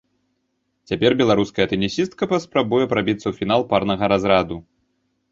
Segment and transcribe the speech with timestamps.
[0.91, 4.57] Цяпер беларуская тэнісістка паспрабуе прабіцца ў фінал парнага разраду.